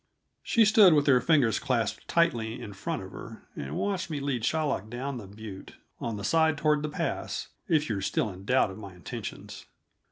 She 0.41 0.65
stood 0.65 0.93
with 0.95 1.05
her 1.05 1.21
fingers 1.21 1.59
clasped 1.59 2.07
tightly 2.07 2.59
in 2.59 2.73
front 2.73 3.03
of 3.03 3.11
her, 3.11 3.43
and 3.55 3.75
watched 3.75 4.09
me 4.09 4.19
lead 4.19 4.41
Shylock 4.41 4.89
down 4.89 5.19
that 5.19 5.35
butte 5.35 5.75
on 5.99 6.17
the 6.17 6.23
side 6.23 6.57
toward 6.57 6.81
the 6.81 6.89
pass, 6.89 7.49
if 7.67 7.87
you 7.87 7.99
are 7.99 8.01
still 8.01 8.31
in 8.31 8.43
doubt 8.43 8.71
of 8.71 8.79
my 8.79 8.95
intentions. 8.95 9.67